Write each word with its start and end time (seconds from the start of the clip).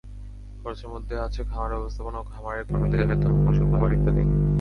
খরচের 0.61 0.89
মধ্যে 0.89 1.15
আছে 1.19 1.41
খামার 1.43 1.71
ব্যবস্থাপনা, 1.73 2.19
খামারের 2.31 2.65
কর্মীদের 2.67 3.07
বেতন, 3.09 3.31
পশুর 3.45 3.67
খাবার 3.71 3.91
ইত্যাদি। 3.93 4.23